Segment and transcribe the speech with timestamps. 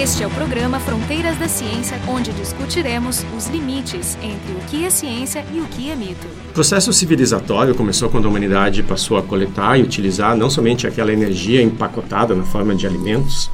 [0.00, 4.90] Este é o programa Fronteiras da Ciência, onde discutiremos os limites entre o que é
[4.90, 6.24] ciência e o que é mito.
[6.50, 11.12] O processo civilizatório começou quando a humanidade passou a coletar e utilizar não somente aquela
[11.12, 13.50] energia empacotada na forma de alimentos,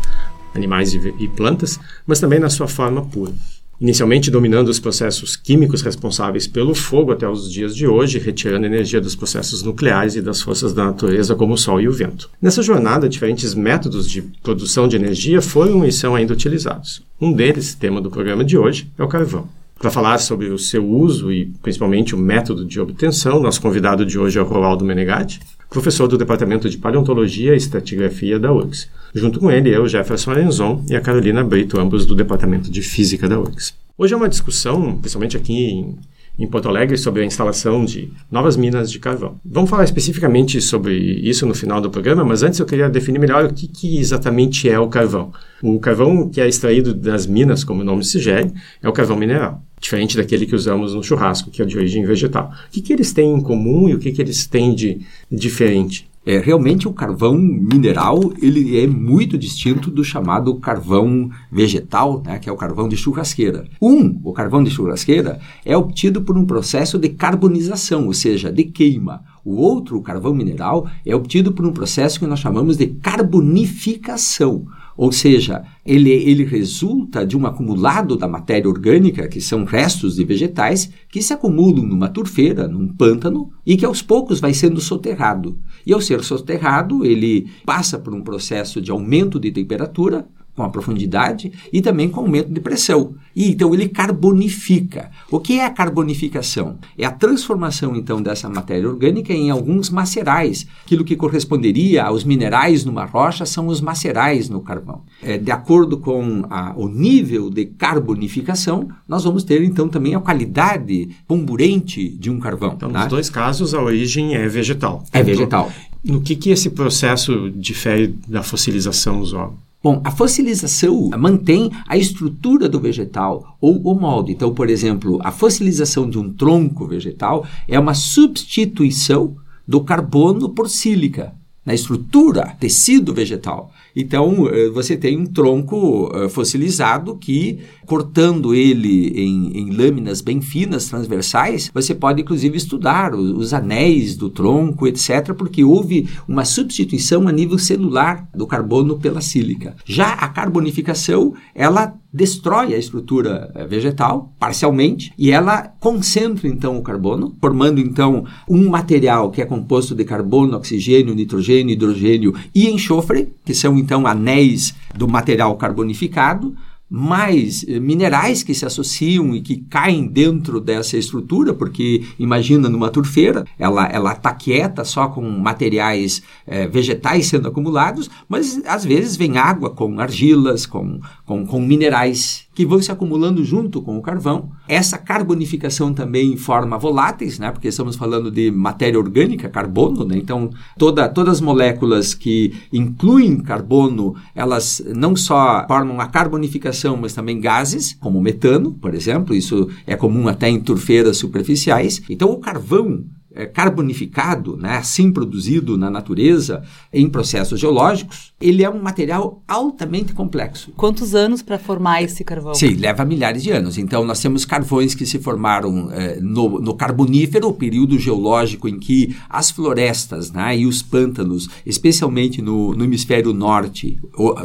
[0.54, 3.32] animais e plantas, mas também na sua forma pura
[3.80, 9.00] inicialmente dominando os processos químicos responsáveis pelo fogo até os dias de hoje, retirando energia
[9.00, 12.30] dos processos nucleares e das forças da natureza como o sol e o vento.
[12.40, 17.02] Nessa jornada, diferentes métodos de produção de energia foram e são ainda utilizados.
[17.20, 19.48] Um deles, tema do programa de hoje, é o carvão.
[19.78, 24.18] Para falar sobre o seu uso e principalmente o método de obtenção, nosso convidado de
[24.18, 28.88] hoje é o Roaldo Menegatti, professor do Departamento de Paleontologia e Estratigrafia da URGS.
[29.14, 33.28] Junto com ele, eu, Jefferson Arenzon e a Carolina Brito, ambos do Departamento de Física
[33.28, 33.72] da URGS.
[33.96, 35.96] Hoje é uma discussão, principalmente aqui em,
[36.36, 39.38] em Porto Alegre, sobre a instalação de novas minas de carvão.
[39.44, 43.44] Vamos falar especificamente sobre isso no final do programa, mas antes eu queria definir melhor
[43.44, 45.32] o que, que exatamente é o carvão.
[45.62, 49.62] O carvão que é extraído das minas, como o nome sugere, é o carvão mineral
[49.80, 52.50] diferente daquele que usamos no churrasco, que é de origem vegetal.
[52.66, 56.08] O que, que eles têm em comum e o que, que eles têm de diferente?
[56.26, 62.48] É, realmente o carvão mineral ele é muito distinto do chamado carvão vegetal, né, que
[62.48, 63.66] é o carvão de churrasqueira.
[63.80, 68.64] Um, o carvão de churrasqueira, é obtido por um processo de carbonização, ou seja, de
[68.64, 69.22] queima.
[69.44, 74.64] O outro, o carvão mineral, é obtido por um processo que nós chamamos de carbonificação.
[74.96, 80.24] Ou seja, ele, ele resulta de um acumulado da matéria orgânica, que são restos de
[80.24, 85.58] vegetais, que se acumulam numa turfeira, num pântano, e que aos poucos vai sendo soterrado.
[85.84, 90.68] E ao ser soterrado, ele passa por um processo de aumento de temperatura, com a
[90.68, 93.14] profundidade e também com aumento de pressão.
[93.34, 95.10] E então ele carbonifica.
[95.30, 96.78] O que é a carbonificação?
[96.96, 100.66] É a transformação então dessa matéria orgânica em alguns macerais.
[100.84, 105.02] Aquilo que corresponderia aos minerais numa rocha são os macerais no carvão.
[105.22, 110.20] É, de acordo com a, o nível de carbonificação, nós vamos ter então também a
[110.20, 112.74] qualidade pomburente de um carvão.
[112.76, 113.00] Então, tá?
[113.00, 115.04] nos dois casos, a origem é vegetal.
[115.12, 115.72] É vegetal.
[116.04, 119.56] No que, que esse processo difere da fossilização usual?
[119.84, 124.32] Bom, a fossilização mantém a estrutura do vegetal ou o molde.
[124.32, 129.36] Então, por exemplo, a fossilização de um tronco vegetal é uma substituição
[129.68, 131.34] do carbono por sílica
[131.66, 133.70] na estrutura, tecido vegetal.
[133.96, 140.40] Então, eh, você tem um tronco eh, fossilizado que, cortando ele em, em, lâminas bem
[140.40, 146.44] finas, transversais, você pode inclusive estudar os, os, anéis do tronco, etc., porque houve uma
[146.44, 149.76] substituição a nível celular do carbono pela sílica.
[149.84, 156.82] Já a carbonificação, ela destrói a estrutura eh, vegetal parcialmente e ela concentra então o
[156.82, 163.34] carbono, formando então um material que é composto de carbono, oxigênio, nitrogênio, hidrogênio e enxofre,
[163.44, 166.56] que são então anéis do material carbonificado,
[166.88, 172.90] mais eh, minerais que se associam e que caem dentro dessa estrutura, porque imagina numa
[172.90, 179.16] turfeira, ela ela está quieta só com materiais eh, vegetais sendo acumulados, mas às vezes
[179.16, 184.02] vem água com argilas, com, com, com minerais que vão se acumulando junto com o
[184.02, 184.50] carvão.
[184.68, 187.50] Essa carbonificação também forma voláteis, né?
[187.50, 190.16] porque estamos falando de matéria orgânica, carbono, né?
[190.16, 197.12] então toda, todas as moléculas que incluem carbono, elas não só formam a carbonificação, mas
[197.12, 202.02] também gases, como metano, por exemplo, isso é comum até em turfeiras superficiais.
[202.08, 203.04] Então o carvão
[203.52, 206.62] carbonificado, né, assim produzido na natureza
[206.92, 210.72] em processos geológicos, ele é um material altamente complexo.
[210.76, 212.54] Quantos anos para formar esse carvão?
[212.54, 213.78] Sim, leva milhares de anos.
[213.78, 218.78] Então, nós temos carvões que se formaram é, no, no, Carbonífero, o período geológico em
[218.78, 223.98] que as florestas né, e os pântanos, especialmente no, no hemisfério norte,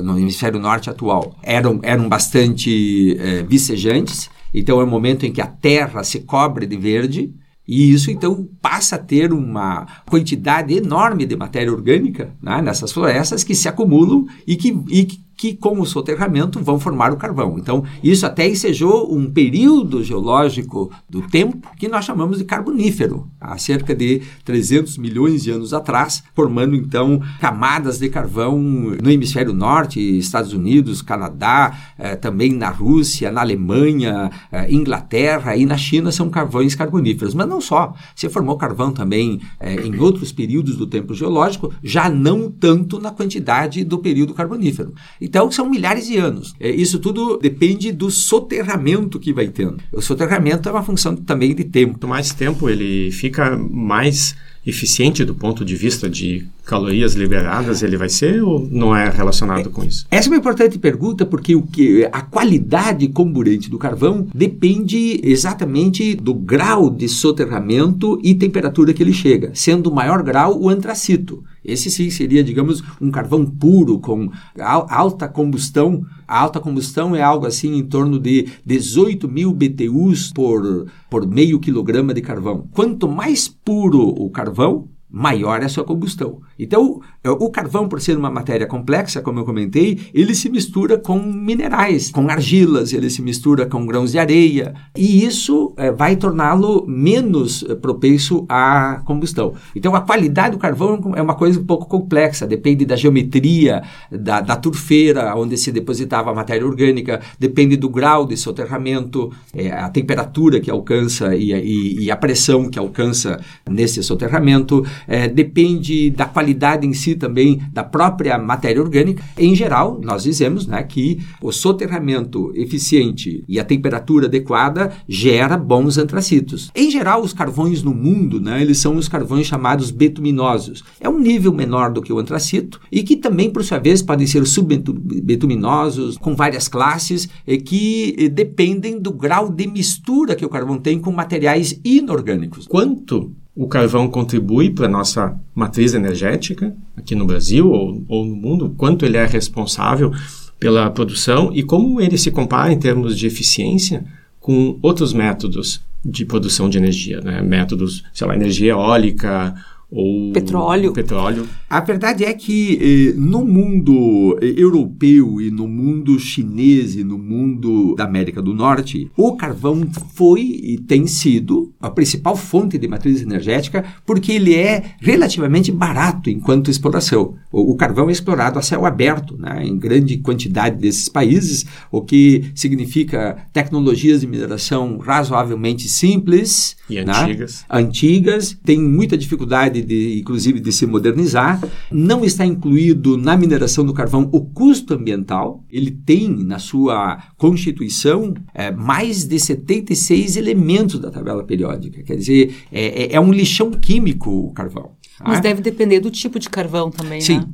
[0.03, 4.29] no hemisfério norte atual, eram, eram bastante é, vicejantes.
[4.53, 7.33] Então, é o momento em que a terra se cobre de verde
[7.71, 13.43] e isso, então, passa a ter uma quantidade enorme de matéria orgânica né, nessas florestas
[13.43, 15.19] que se acumulam e que, e que,
[15.53, 17.57] com o soterramento, vão formar o carvão.
[17.57, 23.57] Então, isso até ensejou um período geológico do tempo que nós chamamos de carbonífero, há
[23.57, 29.99] cerca de 300 milhões de anos atrás, formando, então, camadas de carvão no hemisfério norte,
[30.17, 36.29] Estados Unidos, Canadá, eh, também na Rússia, na Alemanha, eh, Inglaterra e na China são
[36.29, 37.33] carvões carboníferos.
[37.33, 42.09] Mas não só, se formou carvão também eh, em outros períodos do tempo geológico, já
[42.09, 44.93] não tanto na quantidade do período carbonífero.
[45.29, 46.55] Então, são milhares de anos.
[46.59, 49.77] É, isso tudo depende do soterramento que vai tendo.
[49.93, 51.93] O soterramento é uma função também de tempo.
[51.93, 54.35] Quanto mais tempo ele fica, mais
[54.65, 59.71] eficiente do ponto de vista de calorias liberadas ele vai ser ou não é relacionado
[59.71, 60.05] com isso?
[60.11, 66.13] Essa é uma importante pergunta porque o que a qualidade comburente do carvão depende exatamente
[66.13, 71.43] do grau de soterramento e temperatura que ele chega, sendo o maior grau o antracito.
[71.65, 74.29] Esse sim seria, digamos, um carvão puro com
[74.59, 76.05] alta combustão.
[76.27, 81.59] A alta combustão é algo assim em torno de 18 mil BTUs por, por meio
[81.59, 82.67] quilograma de carvão.
[82.71, 86.41] Quanto mais puro o carvão, maior é a sua combustão.
[86.57, 90.97] Então, é, o carvão, por ser uma matéria complexa, como eu comentei, ele se mistura
[90.97, 96.15] com minerais, com argilas, ele se mistura com grãos de areia, e isso é, vai
[96.15, 99.53] torná-lo menos é, propenso à combustão.
[99.75, 104.41] Então, a qualidade do carvão é uma coisa um pouco complexa, depende da geometria, da,
[104.41, 109.89] da turfeira onde se depositava a matéria orgânica, depende do grau de soterramento, é, a
[109.89, 113.39] temperatura que alcança e, e, e, a pressão que alcança
[113.69, 119.23] nesse soterramento, é, depende da qualidade em si também da própria matéria orgânica.
[119.37, 125.97] Em geral, nós dizemos né, que o soterramento eficiente e a temperatura adequada gera bons
[125.97, 126.71] antracitos.
[126.75, 130.83] Em geral, os carvões no mundo, né, eles são os carvões chamados betuminosos.
[130.99, 134.27] É um nível menor do que o antracito e que também, por sua vez, podem
[134.27, 140.49] ser subbetuminosos, com várias classes, e que eh, dependem do grau de mistura que o
[140.49, 142.67] carvão tem com materiais inorgânicos.
[142.67, 148.33] Quanto o carvão contribui para a nossa matriz energética aqui no Brasil ou, ou no
[148.33, 150.13] mundo, quanto ele é responsável
[150.57, 154.05] pela produção e como ele se compara em termos de eficiência
[154.39, 157.41] com outros métodos de produção de energia, né?
[157.41, 159.53] métodos, sei lá, energia eólica
[159.91, 160.93] ou petróleo.
[160.93, 161.47] petróleo.
[161.69, 167.17] A verdade é que eh, no mundo eh, europeu e no mundo chinês e no
[167.17, 172.87] mundo da América do Norte, o carvão foi e tem sido a principal fonte de
[172.87, 177.35] matriz energética porque ele é relativamente barato enquanto exploração.
[177.51, 182.01] O, o carvão é explorado a céu aberto, né, em grande quantidade desses países, o
[182.01, 187.65] que significa tecnologias de mineração razoavelmente simples e né, antigas.
[187.69, 191.61] Antigas, tem muita dificuldade de, inclusive, de se modernizar.
[191.91, 195.63] Não está incluído na mineração do carvão o custo ambiental.
[195.69, 202.03] Ele tem na sua constituição é, mais de 76 elementos da tabela periódica.
[202.03, 204.91] Quer dizer, é, é, é um lixão químico o carvão.
[205.21, 205.43] Mas tá?
[205.43, 207.39] deve depender do tipo de carvão também, Sim.
[207.39, 207.47] né?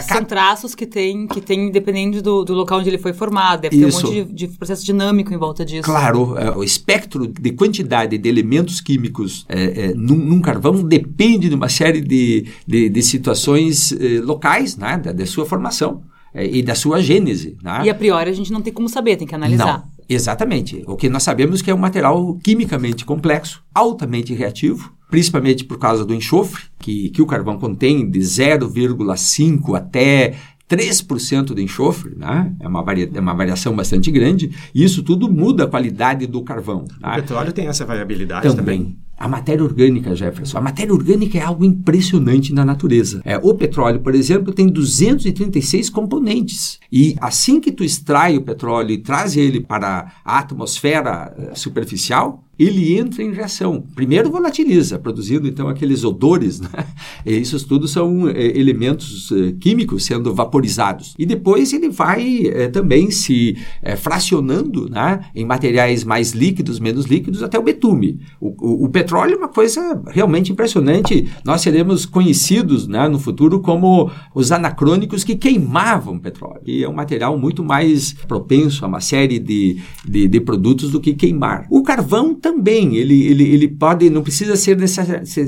[0.00, 3.60] São traços que tem, que tem dependendo do, do local onde ele foi formado.
[3.60, 4.00] Deve Isso.
[4.00, 5.82] ter um monte de, de, processo dinâmico em volta disso.
[5.82, 11.48] Claro, é, o espectro de quantidade de elementos químicos é, é, num, num, carvão depende
[11.48, 16.02] de uma série de, de, de situações é, locais, né, da, da sua formação
[16.34, 17.56] é, e da sua gênese.
[17.62, 17.82] Né?
[17.84, 19.78] E a priori a gente não tem como saber, tem que analisar.
[19.78, 20.82] Não, exatamente.
[20.86, 25.78] O que nós sabemos é que é um material quimicamente complexo, altamente reativo, principalmente por
[25.78, 30.34] causa do enxofre, que, que o carvão contém de 0,5 até
[30.72, 32.50] 3% de enxofre, né?
[32.58, 36.42] é, uma varia, é uma variação bastante grande, e isso tudo muda a qualidade do
[36.42, 36.86] carvão.
[37.02, 37.16] O né?
[37.16, 38.78] petróleo tem essa variabilidade também.
[38.78, 38.98] também.
[39.18, 40.56] A matéria orgânica, Jefferson.
[40.56, 43.20] A matéria orgânica é algo impressionante na natureza.
[43.24, 46.80] É, o petróleo, por exemplo, tem 236 componentes.
[46.90, 52.41] E assim que tu extrai o petróleo e traz ele para a atmosfera eh, superficial,
[52.64, 53.84] ele entra em reação.
[53.94, 56.68] Primeiro volatiliza, produzindo então aqueles odores, né?
[57.24, 61.14] Isso tudo são é, elementos é, químicos sendo vaporizados.
[61.18, 63.56] E depois ele vai é, também se
[63.98, 65.20] fracionando né?
[65.34, 68.20] em materiais mais líquidos, menos líquidos, até o betume.
[68.40, 71.28] O, o, o, petróleo é uma coisa realmente impressionante.
[71.44, 76.62] Nós seremos conhecidos né, no futuro como os anacrônicos que queimavam petróleo.
[76.64, 81.00] E é um material muito mais propenso a uma série de, de, de produtos do
[81.00, 81.66] que queimar.
[81.70, 82.51] O carvão também,
[82.94, 84.76] ele, ele, ele pode, não precisa ser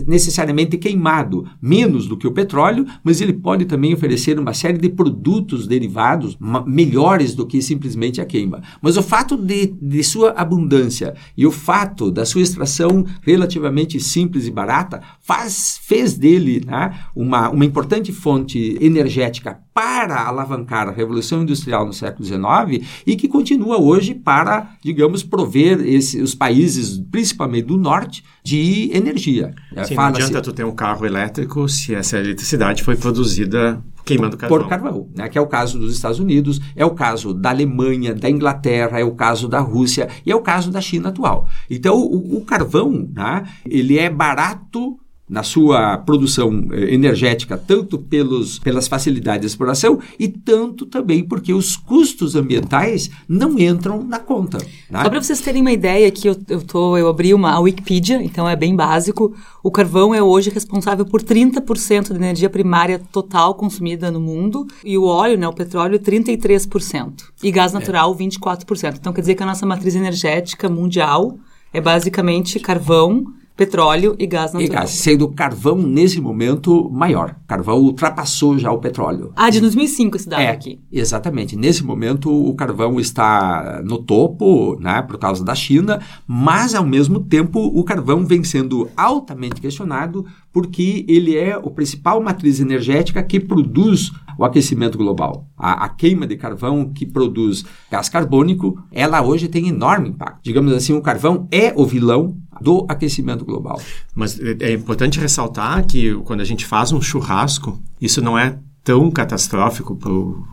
[0.07, 4.89] necessariamente queimado, menos do que o petróleo, mas ele pode também oferecer uma série de
[4.89, 8.63] produtos derivados melhores do que simplesmente a queima.
[8.81, 14.47] Mas o fato de, de sua abundância e o fato da sua extração relativamente simples
[14.47, 21.43] e barata faz, fez dele né, uma, uma importante fonte energética para alavancar a Revolução
[21.43, 27.67] Industrial no século XIX e que continua hoje para, digamos, prover esse, os países, principalmente
[27.67, 29.55] do Norte, de energia.
[29.85, 34.59] Sim, não adianta tu ter um carro elétrico se essa eletricidade foi produzida queimando carvão.
[34.59, 35.29] Por carvão, né?
[35.29, 39.05] que é o caso dos Estados Unidos, é o caso da Alemanha, da Inglaterra, é
[39.05, 41.49] o caso da Rússia e é o caso da China atual.
[41.71, 43.45] Então, o, o carvão, né?
[43.65, 44.99] ele é barato
[45.29, 51.53] na sua produção eh, energética, tanto pelos, pelas facilidades de exploração e tanto também porque
[51.55, 54.59] os custos ambientais não entram na conta.
[54.91, 55.03] Né?
[55.03, 58.23] Só para vocês terem uma ideia, aqui eu, eu, tô, eu abri uma a Wikipedia,
[58.23, 59.35] então é bem básico.
[59.63, 64.99] O carvão é hoje responsável por 30% da energia primária total consumida no mundo e
[64.99, 67.25] o óleo, né, o petróleo, 33%.
[67.43, 68.23] E gás natural, é.
[68.25, 68.97] 24%.
[69.01, 71.39] Então quer dizer que a nossa matriz energética mundial
[71.73, 73.25] é basicamente carvão,
[73.57, 74.67] petróleo e gás natural.
[74.67, 77.37] E gás, sendo carvão nesse momento maior.
[77.47, 79.33] Carvão ultrapassou já o petróleo.
[79.37, 80.81] Ah, de 2005 esse dado é, aqui.
[80.91, 81.57] Exatamente.
[81.57, 87.21] Nesse momento o carvão está no topo, né, por causa da China, mas ao mesmo
[87.21, 93.41] tempo o carvão vem sendo altamente questionado porque ele é o principal matriz energética que
[93.41, 95.49] produz o aquecimento global.
[95.57, 100.41] A, a, queima de carvão que produz gás carbônico, ela hoje tem enorme impacto.
[100.43, 103.81] Digamos assim, o carvão é o vilão do aquecimento global.
[104.15, 108.59] Mas é, é importante ressaltar que quando a gente faz um churrasco, isso não é
[108.85, 110.45] tão catastrófico para o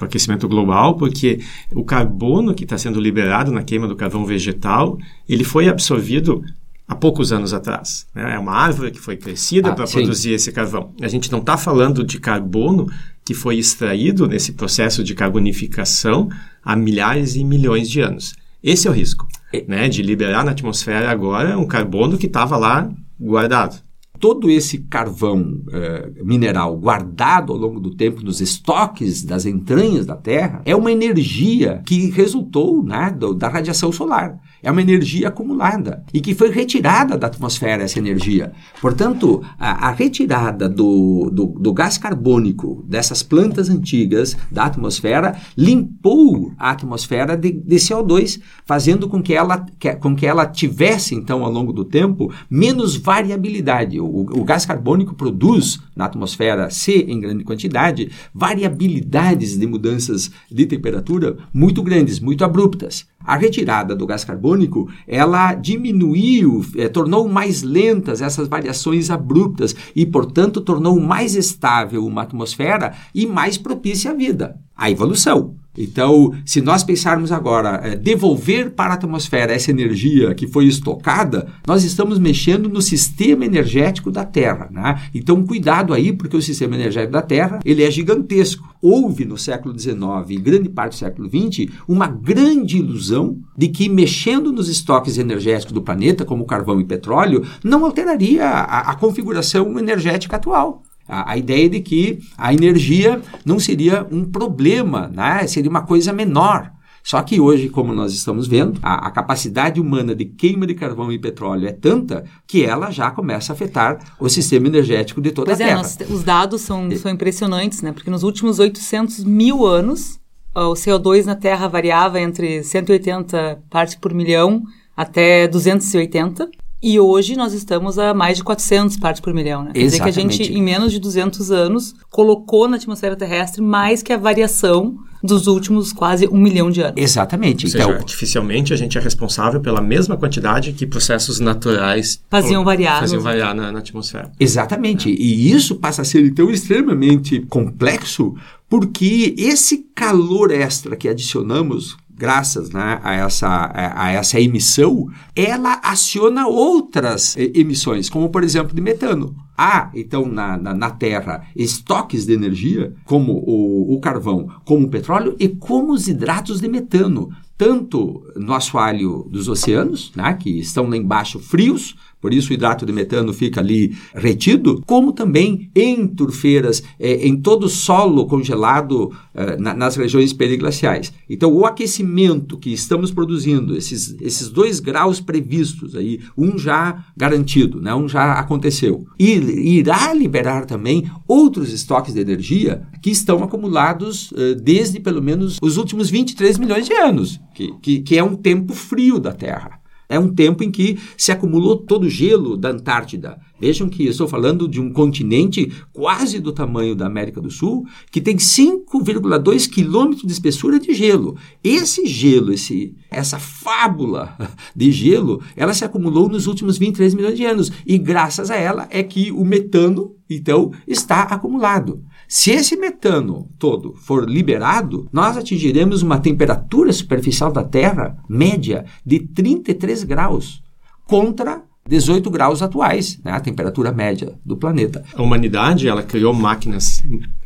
[0.00, 1.40] aquecimento global, porque
[1.72, 4.96] o carbono que está sendo liberado na queima do carvão vegetal,
[5.28, 6.44] ele foi absorvido
[6.86, 8.06] há poucos anos atrás.
[8.14, 8.34] Né?
[8.34, 10.92] É uma árvore que foi crescida ah, para produzir esse carvão.
[11.00, 12.88] A gente não está falando de carbono
[13.24, 16.28] que foi extraído nesse processo de carbonificação
[16.64, 18.34] há milhares e milhões de anos.
[18.62, 19.26] Esse é o risco.
[19.66, 23.80] Né, de liberar na atmosfera agora um carbono que estava lá guardado
[24.20, 30.14] todo esse carvão eh, mineral guardado ao longo do tempo nos estoques das entranhas da
[30.14, 34.38] Terra é uma energia que resultou né, do, da radiação solar.
[34.62, 38.52] É uma energia acumulada e que foi retirada da atmosfera essa energia.
[38.80, 46.52] Portanto, a, a retirada do, do, do, gás carbônico dessas plantas antigas da atmosfera limpou
[46.58, 51.42] a atmosfera de, de CO2, fazendo com que, ela, que, com que ela tivesse, então,
[51.42, 53.98] ao longo do tempo, menos variabilidade.
[54.10, 60.66] O, o gás carbônico produz na atmosfera, se em grande quantidade, variabilidades de mudanças de
[60.66, 63.06] temperatura muito grandes, muito abruptas.
[63.22, 70.06] A retirada do gás carbônico, ela diminuiu, é, tornou mais lentas essas variações abruptas e,
[70.06, 75.54] portanto, tornou mais estável uma atmosfera e mais propícia à vida, à evolução.
[75.78, 81.46] Então, se nós pensarmos agora é, devolver para a atmosfera essa energia que foi estocada,
[81.66, 84.68] nós estamos mexendo no sistema energético da Terra.
[84.70, 85.00] Né?
[85.14, 88.68] Então, cuidado aí, porque o sistema energético da Terra ele é gigantesco.
[88.82, 93.88] Houve no século XIX e grande parte do século XX uma grande ilusão de que
[93.88, 99.78] mexendo nos estoques energéticos do planeta, como carvão e petróleo, não alteraria a, a configuração
[99.78, 100.82] energética atual.
[101.10, 105.46] A, a, ideia de que a energia não seria um problema, né?
[105.46, 106.70] seria uma coisa menor.
[107.02, 111.10] Só que hoje, como nós estamos vendo, a, a, capacidade humana de queima de carvão
[111.10, 115.46] e petróleo é tanta que ela já começa a afetar o sistema energético de toda
[115.46, 115.78] pois a é, Terra.
[115.78, 117.92] Nós, os dados são, são impressionantes, né?
[117.92, 120.20] Porque nos últimos 800 mil anos,
[120.54, 124.62] o CO2 na Terra variava entre 180 partes por milhão
[124.96, 126.50] até 280.
[126.82, 129.72] E hoje nós estamos a mais de 400 partes por milhão, né?
[129.74, 134.02] Quer dizer que a gente, em menos de 200 anos, colocou na atmosfera terrestre mais
[134.02, 136.94] que a variação dos últimos quase um milhão de anos.
[136.96, 137.66] Exatamente.
[137.66, 142.64] Ou seja, então, artificialmente a gente é responsável pela mesma quantidade que processos naturais faziam
[142.64, 144.32] variar, faziam variar na, na atmosfera.
[144.40, 145.10] Exatamente.
[145.10, 145.12] É.
[145.12, 148.34] E isso passa a ser então extremamente complexo
[148.68, 156.46] porque esse calor extra que adicionamos graças né, a, essa, a, essa emissão, ela aciona
[156.46, 159.34] outras eh, emissões, como por exemplo de metano.
[159.56, 164.90] Há, então, na, na, na Terra, estoques de energia, como o, o carvão, como o
[164.90, 170.88] petróleo e como os hidratos de metano, tanto no assoalho dos oceanos, né, que estão
[170.88, 176.06] lá embaixo frios, por isso o hidrato de metano fica ali retido, como também em
[176.06, 181.12] turfeiras, é, em todo solo congelado é, na, nas regiões periglaciais.
[181.28, 187.80] Então, o aquecimento que estamos produzindo, esses, esses dois graus previstos aí, um já garantido,
[187.80, 194.32] né, um já aconteceu, e irá liberar também outros estoques de energia que estão acumulados
[194.36, 198.34] é, desde pelo menos os últimos 23 milhões de anos, que, que, que é um
[198.34, 199.79] tempo frio da Terra.
[200.10, 203.38] É um tempo em que se acumulou todo o gelo da Antártida.
[203.60, 208.20] Vejam que estou falando de um continente quase do tamanho da América do Sul, que
[208.20, 211.36] tem 5,2 quilômetros de espessura de gelo.
[211.62, 214.36] Esse gelo, esse, essa fábula
[214.74, 217.70] de gelo, ela se acumulou nos últimos 23 milhões de anos.
[217.86, 222.02] E graças a ela é que o metano, então, está acumulado.
[222.32, 229.18] Se esse metano todo for liberado, nós atingiremos uma temperatura superficial da Terra média de
[229.18, 230.62] 33 graus
[231.08, 235.04] contra 18 graus atuais, né, a temperatura média do planeta.
[235.12, 237.02] A humanidade ela criou máquinas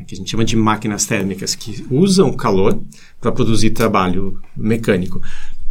[0.06, 2.78] que a gente chama de máquinas térmicas que usam calor
[3.22, 5.18] para produzir trabalho mecânico.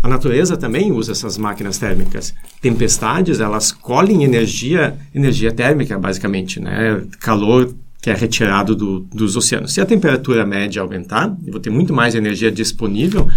[0.01, 2.33] A natureza também usa essas máquinas térmicas.
[2.59, 7.05] Tempestades, elas colhem energia, energia térmica, basicamente, né?
[7.19, 9.71] Calor que é retirado do, dos oceanos.
[9.71, 13.29] Se a temperatura média aumentar, eu vou ter muito mais energia disponível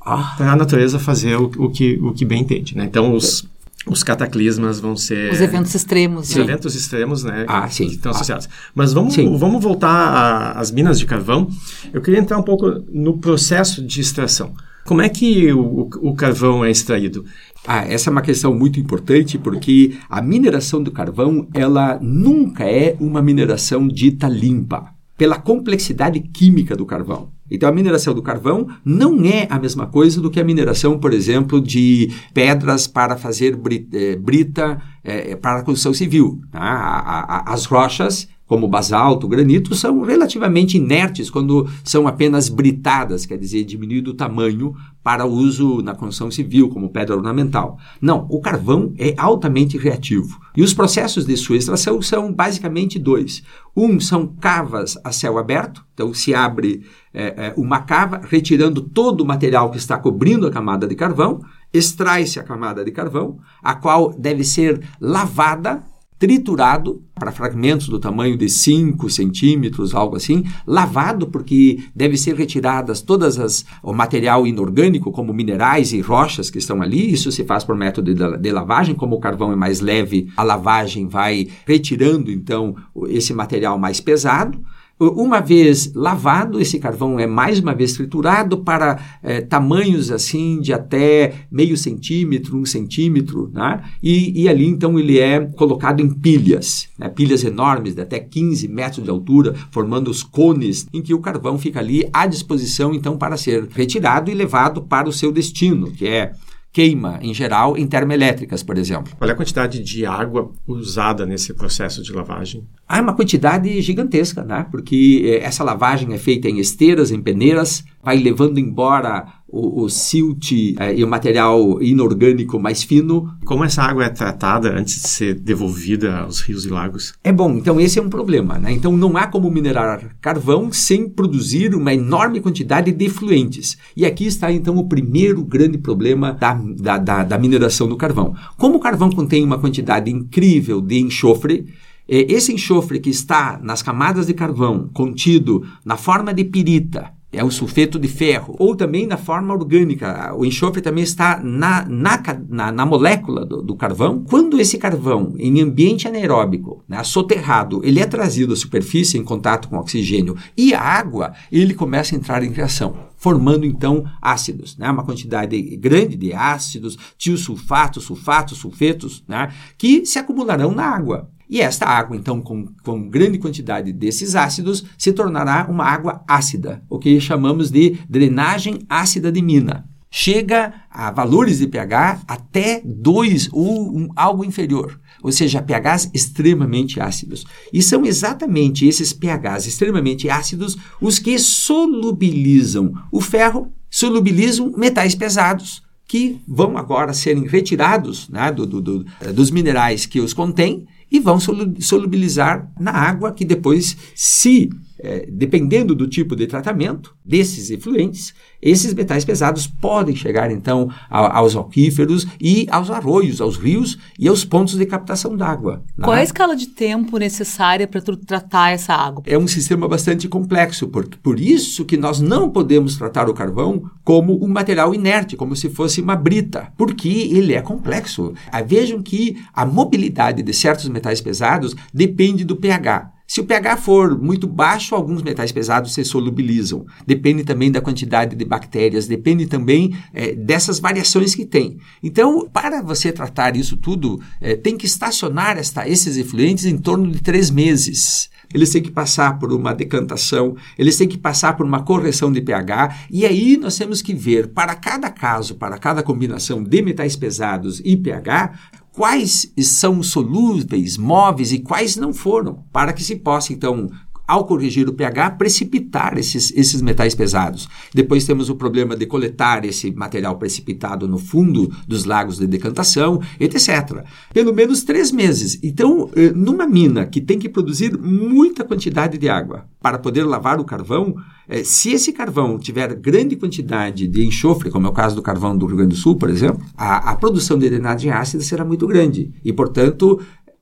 [0.00, 0.32] ah.
[0.34, 2.74] para a natureza fazer o, o, que, o que bem entende.
[2.74, 2.86] Né?
[2.86, 3.46] Então, os,
[3.86, 5.30] os cataclismas vão ser...
[5.30, 6.30] Os eventos extremos.
[6.30, 6.42] Os né?
[6.42, 7.44] eventos extremos, né?
[7.46, 7.86] Ah, sim.
[7.86, 8.48] Que estão associados.
[8.50, 8.70] Ah.
[8.74, 11.46] Mas vamos, vamos voltar às minas de carvão.
[11.92, 14.54] Eu queria entrar um pouco no processo de extração.
[14.88, 17.22] Como é que o, o carvão é extraído?
[17.66, 22.96] Ah, essa é uma questão muito importante porque a mineração do carvão ela nunca é
[22.98, 27.28] uma mineração dita limpa pela complexidade química do carvão.
[27.50, 31.12] Então, a mineração do carvão não é a mesma coisa do que a mineração, por
[31.12, 33.58] exemplo, de pedras para fazer
[33.92, 36.40] eh, brita, é, para a construção civil.
[36.50, 37.44] Tá?
[37.46, 44.12] As rochas como basalto, granito, são relativamente inertes quando são apenas britadas, quer dizer, diminuído
[44.12, 44.74] o tamanho
[45.04, 47.78] para uso na construção civil, como pedra ornamental.
[48.00, 50.40] Não, o carvão é altamente reativo.
[50.56, 53.42] E os processos de sua extração são basicamente dois.
[53.76, 59.20] Um são cavas a céu aberto, então se abre é, é, uma cava, retirando todo
[59.20, 61.40] o material que está cobrindo a camada de carvão,
[61.72, 65.82] extrai-se a camada de carvão, a qual deve ser lavada
[66.18, 73.00] triturado para fragmentos do tamanho de 5 centímetros, algo assim, lavado porque deve ser retiradas
[73.00, 77.12] todas as o material inorgânico como minerais e rochas que estão ali.
[77.12, 80.42] Isso se faz por método de, de lavagem, como o carvão é mais leve, a
[80.42, 82.76] lavagem vai retirando então
[83.08, 84.60] esse material mais pesado.
[85.00, 90.72] Uma vez lavado, esse carvão é mais uma vez triturado para é, tamanhos assim de
[90.72, 93.80] até meio centímetro, um centímetro, né?
[94.02, 97.08] e, e ali então ele é colocado em pilhas, né?
[97.08, 101.56] pilhas enormes de até 15 metros de altura, formando os cones em que o carvão
[101.58, 106.08] fica ali à disposição então para ser retirado e levado para o seu destino, que
[106.08, 106.32] é
[106.72, 109.14] queima, em geral, em termoelétricas, por exemplo.
[109.16, 112.66] Qual é a quantidade de água usada nesse processo de lavagem?
[112.86, 114.66] Há uma quantidade gigantesca, né?
[114.70, 119.88] Porque eh, essa lavagem é feita em esteiras, em peneiras, vai levando embora o, o
[119.88, 123.32] silt é, e o material inorgânico mais fino.
[123.44, 127.14] Como essa água é tratada antes de ser devolvida aos rios e lagos?
[127.24, 128.58] É bom, então esse é um problema.
[128.58, 128.72] Né?
[128.72, 133.78] Então não há como minerar carvão sem produzir uma enorme quantidade de efluentes.
[133.96, 138.34] E aqui está então o primeiro grande problema da, da, da, da mineração do carvão.
[138.56, 141.66] Como o carvão contém uma quantidade incrível de enxofre,
[142.06, 147.44] é, esse enxofre que está nas camadas de carvão contido na forma de pirita é
[147.44, 150.34] o sulfeto de ferro, ou também na forma orgânica.
[150.34, 154.24] O enxofre também está na, na, na, na molécula do, do, carvão.
[154.26, 159.68] Quando esse carvão, em ambiente anaeróbico, né, soterrado, ele é trazido à superfície em contato
[159.68, 164.90] com oxigênio e a água, ele começa a entrar em reação, formando então ácidos, né,
[164.90, 171.28] uma quantidade grande de ácidos, tiosulfatos, sulfatos, sulfetos, né, que se acumularão na água.
[171.48, 176.82] E esta água, então, com, com grande quantidade desses ácidos, se tornará uma água ácida,
[176.90, 179.88] o que chamamos de drenagem ácida de mina.
[180.10, 186.98] Chega a valores de pH até 2 ou um, algo inferior, ou seja, pHs extremamente
[186.98, 187.44] ácidos.
[187.72, 195.82] E são exatamente esses pHs extremamente ácidos os que solubilizam o ferro, solubilizam metais pesados,
[196.06, 201.18] que vão agora serem retirados né, do, do, do, dos minerais que os contêm e
[201.18, 201.38] vão
[201.80, 208.92] solubilizar na água que depois, se é, dependendo do tipo de tratamento desses efluentes, esses
[208.94, 214.44] metais pesados podem chegar então a, aos aquíferos e aos arroios, aos rios e aos
[214.44, 215.84] pontos de captação d'água.
[216.00, 219.22] Qual é a escala de tempo necessária para tratar essa água?
[219.26, 223.88] É um sistema bastante complexo, por, por isso que nós não podemos tratar o carvão
[224.04, 228.32] como um material inerte, como se fosse uma brita, porque ele é complexo.
[228.50, 233.17] Ah, vejam que a mobilidade de certos metais pesados depende do pH.
[233.30, 236.86] Se o pH for muito baixo, alguns metais pesados se solubilizam.
[237.06, 241.76] Depende também da quantidade de bactérias, depende também é, dessas variações que tem.
[242.02, 247.12] Então, para você tratar isso tudo, é, tem que estacionar esta, esses efluentes em torno
[247.12, 251.66] de três meses eles têm que passar por uma decantação, eles têm que passar por
[251.66, 256.02] uma correção de pH, e aí nós temos que ver para cada caso, para cada
[256.02, 258.58] combinação de metais pesados e pH,
[258.98, 263.88] quais são solúveis, móveis e quais não foram, para que se possa então
[264.28, 267.66] ao corrigir o pH, precipitar esses, esses metais pesados.
[267.94, 273.22] Depois temos o problema de coletar esse material precipitado no fundo dos lagos de decantação,
[273.40, 274.04] etc.
[274.34, 275.58] Pelo menos três meses.
[275.62, 280.60] Então, eh, numa mina que tem que produzir muita quantidade de água para poder lavar
[280.60, 281.14] o carvão,
[281.48, 285.56] eh, se esse carvão tiver grande quantidade de enxofre, como é o caso do carvão
[285.56, 288.86] do Rio Grande do Sul, por exemplo, a, a produção de drenagem ácida será muito
[288.86, 289.32] grande.
[289.42, 290.20] E, portanto,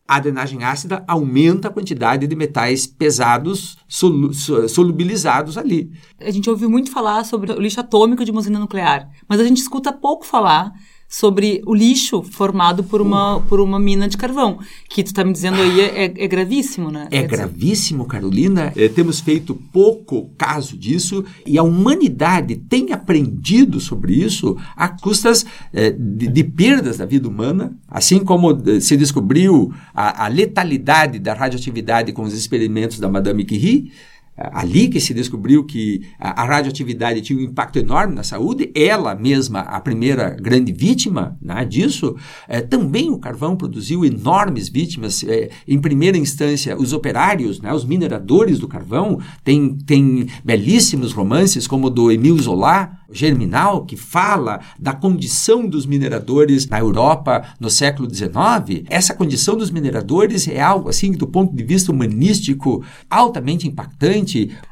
[0.08, 4.32] a drenagem ácida aumenta a quantidade de metais pesados solu
[4.68, 5.90] solubilizados ali.
[6.20, 9.44] A gente ouviu muito falar sobre o lixo atômico de uma usina nuclear, mas a
[9.44, 10.72] gente escuta pouco falar
[11.08, 15.32] sobre o lixo formado por uma, por uma mina de carvão, que tu está me
[15.32, 17.08] dizendo aí é, é, gravíssimo, né?
[17.10, 18.72] É gravíssimo, Carolina.
[18.76, 25.46] É, temos feito pouco caso disso e a humanidade tem aprendido sobre isso a custas
[25.72, 31.18] é, de, de, perdas da vida humana, assim como é, se descobriu a, a letalidade
[31.18, 33.92] da radioatividade com os experimentos da Madame Curie,
[34.36, 39.60] ali que se descobriu que a, radioatividade tinha um impacto enorme na saúde, ela mesma,
[39.60, 42.14] a primeira grande vítima né, disso,
[42.46, 45.24] é, também o carvão produziu enormes vítimas.
[45.24, 51.66] É, em primeira instância, os operários, né, os mineradores do carvão, tem, tem belíssimos romances
[51.66, 57.70] como o do Emile Zola, Germinal, que fala da condição dos mineradores na Europa no
[57.70, 63.68] século XIX, essa condição dos mineradores é algo assim do ponto de vista humanístico altamente
[63.68, 64.25] impactante.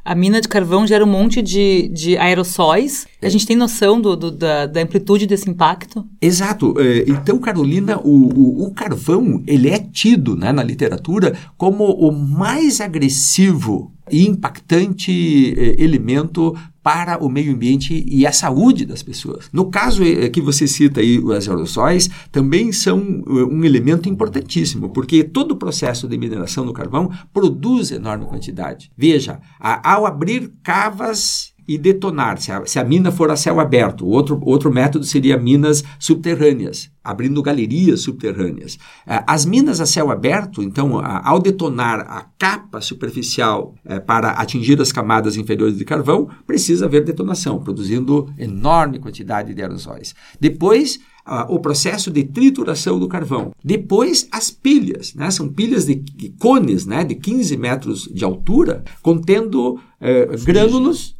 [0.05, 3.07] A mina de carvão gera um monte de, de aerossóis.
[3.23, 6.05] A gente tem noção do, do da, da, amplitude desse impacto?
[6.21, 6.75] Exato.
[6.79, 12.13] É, então, Carolina, o, o, o carvão ele é tido né, na literatura como o
[12.13, 19.49] mais agressivo e impactante eh, elemento para o meio ambiente e a saúde das pessoas.
[19.51, 24.91] No caso eh, que você cita aí, os aerossóis também são eh, um elemento importantíssimo,
[24.91, 28.91] porque todo o processo de mineração do carvão produz enorme quantidade.
[28.95, 34.07] Veja, ao abrir cavas e detonar, se a, se a mina for a céu aberto.
[34.07, 38.79] Outro, outro método seria minas subterrâneas, abrindo galerias subterrâneas.
[39.07, 44.81] Eh, as minas a céu aberto, então, ao detonar a capa superficial eh, para atingir
[44.81, 50.15] as camadas inferiores de carvão, precisa haver detonação, produzindo enorme quantidade de aerosóis.
[50.41, 51.01] Depois,
[51.49, 53.53] o processo de trituração do carvão.
[53.65, 55.31] Depois, as pilhas, né?
[55.31, 57.03] são pilhas de, de cones né?
[57.03, 61.14] de 15 metros de altura, contendo eh, grânulos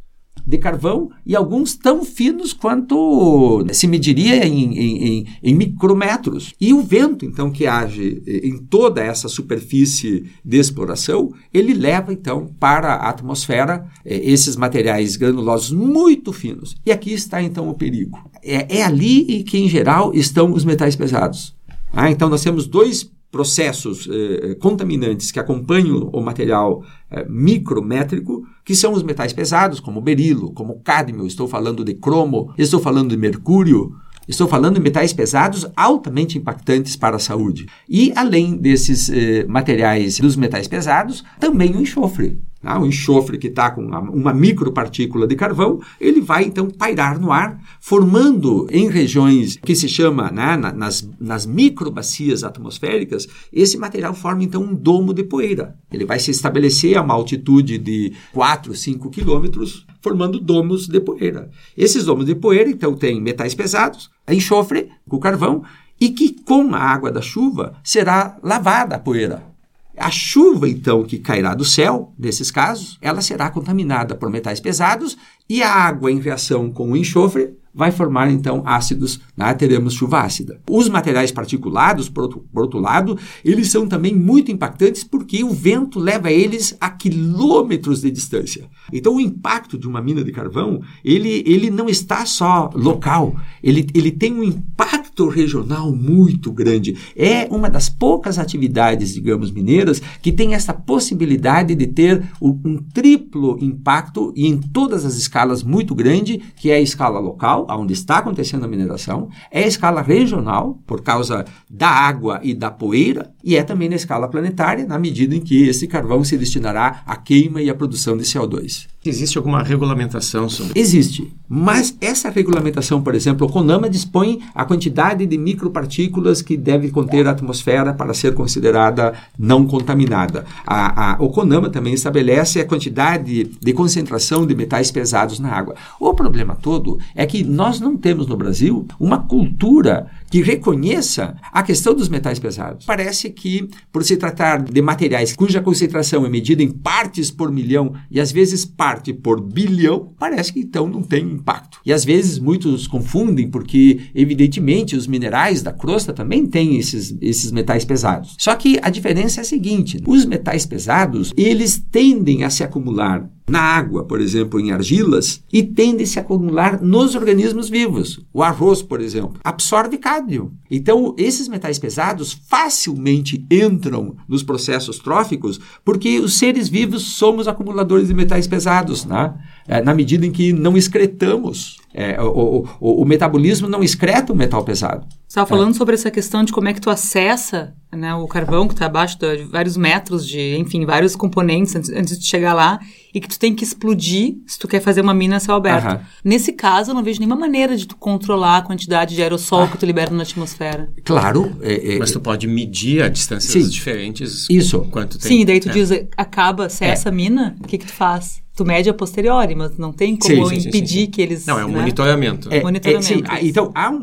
[0.45, 6.53] de carvão e alguns tão finos quanto se mediria em, em, em, micrometros.
[6.59, 12.47] E o vento, então, que age em toda essa superfície de exploração, ele leva, então,
[12.59, 16.75] para a atmosfera eh, esses materiais granulosos muito finos.
[16.85, 18.19] E aqui está, então, o perigo.
[18.43, 21.55] É, é ali que, em geral, estão os metais pesados.
[21.91, 28.43] Ah, então, nós temos dois processos eh, eh, contaminantes que acompanham o material eh, micrométrico,
[28.63, 33.09] que são os metais pesados, como berilo, como cádmio, estou falando de cromo, estou falando
[33.09, 33.93] de mercúrio,
[34.27, 37.67] estou falando de metais pesados altamente impactantes para a saúde.
[37.87, 42.39] E além desses eh, materiais dos metais pesados, também o enxofre.
[42.65, 47.19] Ah, o enxofre que está com uma, uma micropartícula de carvão, ele vai então pairar
[47.19, 54.13] no ar, formando em regiões que se chama, né, nas, nas microbacias atmosféricas, esse material
[54.13, 55.75] forma então um domo de poeira.
[55.91, 61.49] Ele vai se estabelecer a uma altitude de 4, 5 quilômetros, formando domos de poeira.
[61.77, 65.63] Esses domos de poeira, então, têm metais pesados, enxofre, com carvão,
[65.99, 69.54] e que com a água da chuva será lavada a poeira.
[69.97, 75.17] A chuva, então, que cairá do céu, nesses casos, ela será contaminada por metais pesados
[75.49, 79.53] e a água em reação com o enxofre vai formar então ácidos, né?
[79.53, 80.61] teremos chuva ácida.
[80.69, 85.49] Os materiais particulados, por outro, por outro, lado, eles são também muito impactantes porque o
[85.49, 88.69] vento leva eles a quilômetros de distância.
[88.93, 93.87] Então o impacto de uma mina de carvão, ele, ele não está só local, ele,
[93.93, 96.97] ele tem um impacto regional muito grande.
[97.15, 103.57] É uma das poucas atividades, digamos, mineiras que tem essa possibilidade de ter um triplo
[103.61, 108.17] impacto e em todas as escalas muito grande, que é a escala local, onde está
[108.17, 113.55] acontecendo a mineração, é a escala regional, por causa da água e da poeira, e
[113.55, 117.61] é também na escala planetária, na medida em que esse carvão se destinará à queima
[117.61, 118.87] e à produção de CO2.
[119.09, 121.31] Existe alguma regulamentação sobre Existe.
[121.47, 127.27] Mas essa regulamentação, por exemplo, o CONAMA dispõe a quantidade de micropartículas que deve conter
[127.27, 130.45] a atmosfera para ser considerada não contaminada.
[130.65, 135.75] A, a, o CONAMA também estabelece a quantidade de concentração de metais pesados na água.
[135.99, 141.63] O problema todo é que nós não temos no Brasil uma cultura que reconheça a
[141.63, 142.85] questão dos metais pesados.
[142.85, 147.93] Parece que, por se tratar de materiais cuja concentração é medida em partes por milhão
[148.09, 151.79] e às vezes parte por bilhão, parece que então não tem impacto.
[151.85, 157.51] E às vezes muitos confundem porque, evidentemente, os minerais da crosta também têm esses, esses
[157.51, 158.35] metais pesados.
[158.37, 163.29] Só que a diferença é a seguinte: os metais pesados eles tendem a se acumular
[163.47, 168.19] na água, por exemplo, em argilas, e tendem a se acumular nos organismos vivos.
[168.33, 170.51] O arroz, por exemplo, absorve cádmio.
[170.69, 178.07] Então, esses metais pesados facilmente entram nos processos tróficos porque os seres vivos somos acumuladores
[178.07, 179.33] de metais pesados, né?
[179.67, 181.77] É, na medida em que não excretamos.
[181.93, 185.07] É, o, o, o, metabolismo não excreta o metal pesado.
[185.35, 185.77] Você estava falando é.
[185.77, 189.19] sobre essa questão de como é que tu acessa né, o carvão que está abaixo
[189.19, 192.79] de vários metros de, enfim, vários componentes antes, antes, de chegar lá
[193.13, 195.91] e que tu tem que explodir se tu quer fazer uma mina a céu aberto.
[195.91, 195.99] Uhum.
[196.23, 199.67] Nesse caso, eu não vejo nenhuma maneira de tu controlar a quantidade de aerossol ah.
[199.67, 200.89] que tu libera na atmosfera.
[201.03, 201.53] Claro.
[201.61, 204.49] É, é, Mas tu pode medir a distâncias sim, diferentes.
[204.49, 204.87] Isso.
[204.89, 205.29] Quanto tem.
[205.29, 205.73] Sim, e daí tu é.
[205.73, 208.45] diz, acaba, cessa a mina, o que que tu faz?
[208.55, 211.45] tu mede a posteriori, mas não tem como sim, sim, impedir sim, que eles.
[211.45, 211.79] Não, é um né?
[211.79, 212.47] monitoramento.
[212.51, 213.05] É, monitoramento.
[213.05, 214.01] É, sim, então, há um,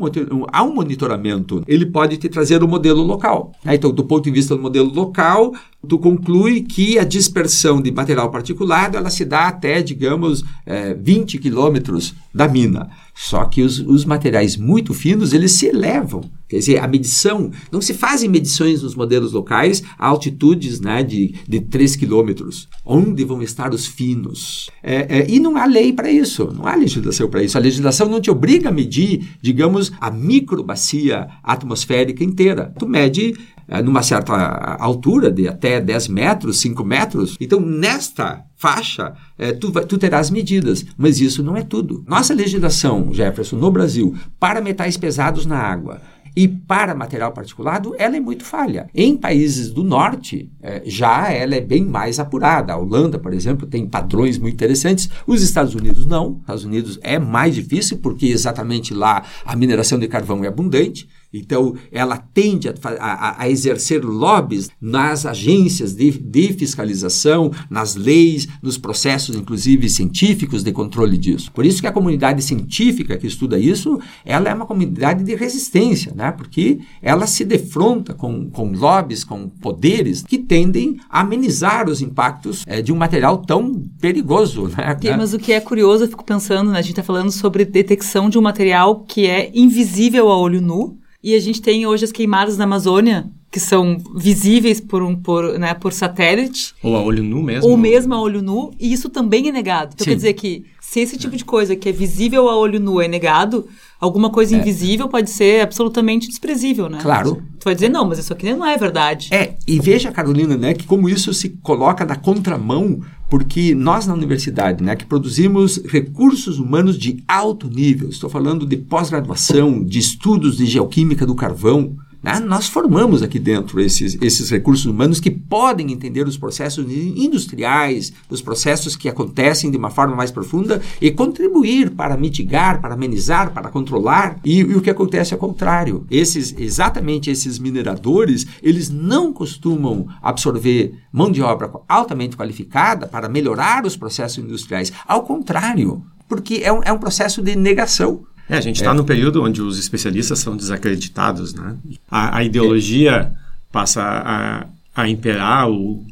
[0.51, 1.22] há um monitoramento.
[1.67, 3.51] Ele pode te trazer o modelo local.
[3.65, 5.53] Então, do ponto de vista do modelo local,
[5.87, 11.37] tu conclui que a dispersão de material particulado ela se dá até, digamos, é, 20
[11.39, 12.89] quilômetros da mina.
[13.13, 16.23] Só que os, os, materiais muito finos, eles se elevam.
[16.49, 21.35] Quer dizer, a medição, não se fazem medições nos modelos locais a altitudes né, de,
[21.47, 22.67] de 3 quilômetros.
[22.83, 24.69] Onde vão estar os finos?
[24.81, 27.57] É, é, e não há lei para isso, não há legislação para isso.
[27.57, 32.73] A legislação não te obriga a medir, digamos, a microbacia atmosférica inteira.
[32.79, 33.35] Tu mede
[33.83, 34.33] numa certa
[34.79, 37.37] altura, de até 10 metros, 5 metros.
[37.39, 40.85] Então, nesta faixa, é, tu, tu terás medidas.
[40.97, 42.03] Mas isso não é tudo.
[42.07, 46.01] Nossa legislação, Jefferson, no Brasil, para metais pesados na água,
[46.35, 48.89] e para material particulado, ela é muito falha.
[48.93, 52.73] Em países do norte, é, já ela é bem mais apurada.
[52.73, 55.09] A Holanda, por exemplo, tem padrões muito interessantes.
[55.27, 56.31] Os Estados Unidos não.
[56.31, 61.07] Os Estados Unidos é mais difícil porque exatamente lá a mineração de carvão é abundante.
[61.33, 68.47] Então, ela tende a, a, a, exercer lobbies nas agências de, de, fiscalização, nas leis,
[68.61, 71.51] nos processos, inclusive, científicos de controle disso.
[71.51, 76.13] Por isso que a comunidade científica que estuda isso, ela é uma comunidade de resistência,
[76.15, 76.31] né?
[76.31, 82.63] porque ela se defronta com, com lobbies, com poderes que tendem a amenizar os impactos
[82.67, 84.67] é, de um material tão perigoso.
[84.67, 84.97] Né?
[85.01, 86.77] Sim, mas o que é curioso, eu fico pensando, né?
[86.77, 90.99] a gente está falando sobre detecção de um material que é invisível a olho nu,
[91.23, 95.57] e a gente tem hoje as queimadas na Amazônia, que são visíveis por um por,
[95.57, 96.73] né, por satélite.
[96.83, 97.69] Ou a olho nu mesmo.
[97.69, 99.91] Ou mesmo a olho nu, e isso também é negado.
[99.93, 100.09] Então Sim.
[100.11, 103.07] quer dizer que se esse tipo de coisa que é visível a olho nu é
[103.07, 103.67] negado,
[104.03, 104.59] alguma coisa é.
[104.59, 106.99] invisível pode ser absolutamente desprezível, né?
[107.01, 107.41] Claro.
[107.59, 109.29] Tu vai dizer, não, mas isso aqui não é verdade.
[109.31, 114.13] É, e veja, Carolina, né, que como isso se coloca na contramão porque nós na
[114.13, 120.57] universidade, né, que produzimos recursos humanos de alto nível, estou falando de pós-graduação, de estudos
[120.57, 122.39] de geoquímica do carvão, né?
[122.39, 128.41] Nós formamos aqui dentro esses, esses recursos humanos que podem entender os processos industriais, os
[128.41, 133.69] processos que acontecem de uma forma mais profunda e contribuir para mitigar, para amenizar, para
[133.69, 134.39] controlar.
[134.45, 136.07] E, e o que acontece é o contrário.
[136.09, 143.85] Esses, exatamente esses mineradores, eles não costumam absorver mão de obra altamente qualificada para melhorar
[143.85, 144.93] os processos industriais.
[145.05, 148.23] Ao contrário, porque é um, é um processo de negação.
[148.49, 148.93] É, a gente está é.
[148.93, 151.75] no período onde os especialistas são desacreditados, né?
[152.09, 153.31] A, a ideologia é.
[153.71, 156.05] passa a, a imperar o,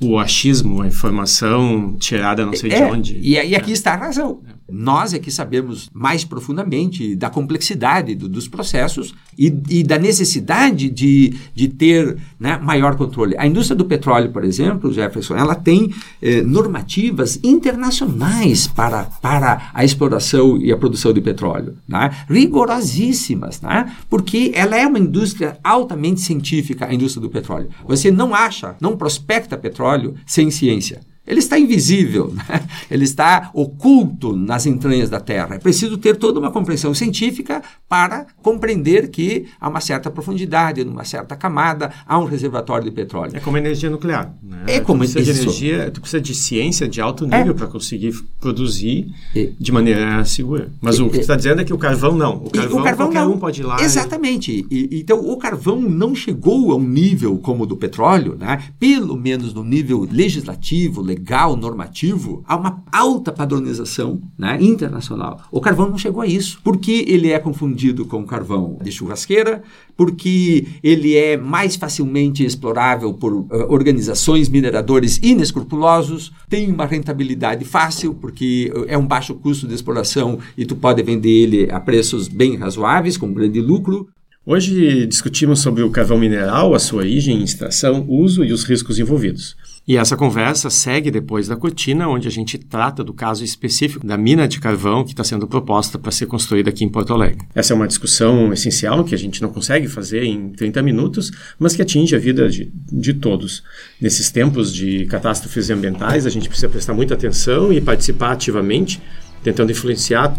[0.00, 3.18] o achismo, a informação tirada não sei é, de onde.
[3.18, 4.40] E, e aqui está a razão.
[4.70, 10.90] Nós é que sabemos mais profundamente da complexidade do, dos processos e, e, da necessidade
[10.90, 13.34] de, de ter né, maior controle.
[13.38, 19.84] A indústria do petróleo, por exemplo, Jefferson, ela tem eh, normativas internacionais para, para a
[19.84, 22.10] exploração e a produção de petróleo, né?
[22.28, 23.94] rigorosíssimas, né?
[24.10, 27.68] porque ela é uma indústria altamente científica, a indústria do petróleo.
[27.86, 31.00] Você não acha, não prospecta petróleo sem ciência.
[31.28, 32.62] Ele está invisível, né?
[32.90, 35.56] ele está oculto nas entranhas da Terra.
[35.56, 41.04] É preciso ter toda uma compreensão científica para compreender que há uma certa profundidade, numa
[41.04, 43.32] certa camada, há um reservatório de petróleo.
[43.34, 44.34] É como energia nuclear.
[44.42, 44.64] Né?
[44.66, 47.54] É como tu precisa de energia, tu precisa de ciência de alto nível é.
[47.54, 49.50] para conseguir produzir é.
[49.58, 50.70] de maneira segura.
[50.80, 51.02] Mas é.
[51.02, 52.36] o que tu está dizendo é que o carvão não.
[52.36, 53.34] O carvão, o carvão qualquer não.
[53.34, 53.82] um pode ir lá.
[53.82, 54.66] Exatamente.
[54.70, 54.78] E...
[54.78, 58.62] E, então o carvão não chegou a um nível como o do petróleo, né?
[58.78, 65.42] pelo menos no nível legislativo, legal legal, normativo, há uma alta padronização né, internacional.
[65.50, 66.60] O carvão não chegou a isso.
[66.62, 69.62] Porque ele é confundido com carvão de churrasqueira,
[69.96, 78.14] porque ele é mais facilmente explorável por uh, organizações mineradores inescrupulosos, tem uma rentabilidade fácil,
[78.14, 82.56] porque é um baixo custo de exploração e tu pode vender ele a preços bem
[82.56, 84.08] razoáveis, com grande lucro.
[84.46, 89.54] Hoje discutimos sobre o carvão mineral, a sua origem, extração, uso e os riscos envolvidos.
[89.88, 94.18] E essa conversa segue depois da cortina, onde a gente trata do caso específico da
[94.18, 97.48] mina de carvão que está sendo proposta para ser construída aqui em Porto Alegre.
[97.54, 101.74] Essa é uma discussão essencial que a gente não consegue fazer em 30 minutos, mas
[101.74, 103.62] que atinge a vida de, de todos.
[103.98, 109.00] Nesses tempos de catástrofes ambientais, a gente precisa prestar muita atenção e participar ativamente,
[109.42, 110.36] tentando influenciar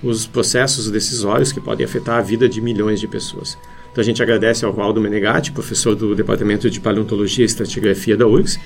[0.00, 3.58] os processos decisórios que podem afetar a vida de milhões de pessoas.
[3.92, 8.26] Então a gente agradece ao Valdo Menegatti, professor do Departamento de Paleontologia e Estratigrafia da
[8.26, 8.58] URGS,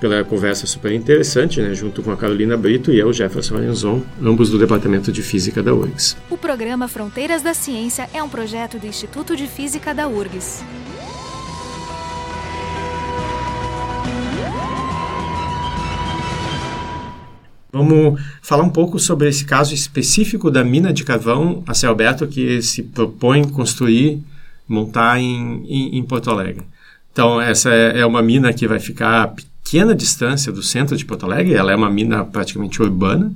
[0.00, 4.50] pela conversa super interessante, né, junto com a Carolina Brito e eu, Jefferson Arenzon, ambos
[4.50, 6.16] do Departamento de Física da URGS.
[6.30, 10.62] O programa Fronteiras da Ciência é um projeto do Instituto de Física da URGS.
[17.72, 22.28] Vamos falar um pouco sobre esse caso específico da mina de carvão a céu aberto
[22.28, 24.22] que se propõe construir,
[24.68, 26.64] montar em, em, em Porto Alegre.
[27.12, 31.04] Então, essa é, é uma mina que vai ficar a pequena distância do centro de
[31.04, 33.34] Porto Alegre, ela é uma mina praticamente urbana,